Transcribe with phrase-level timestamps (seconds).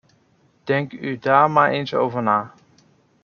[0.67, 2.53] Denkt u daar maar eens over na.